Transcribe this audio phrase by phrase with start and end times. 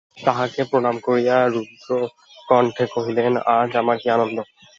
[0.17, 4.37] তাঁহাকে প্রণাম করিয়া রুদ্ধকণ্ঠে কহিলেন, আজ আমার কী আনন্দ।